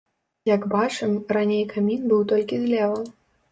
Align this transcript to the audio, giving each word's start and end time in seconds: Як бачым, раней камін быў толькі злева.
Як 0.55 0.63
бачым, 0.71 1.13
раней 1.37 1.63
камін 1.75 2.01
быў 2.09 2.25
толькі 2.35 2.61
злева. 2.65 2.99